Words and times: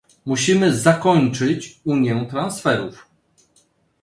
Musimy 0.25 0.77
zakończyć 0.77 1.79
unię 1.85 2.25
transferów 2.29 3.09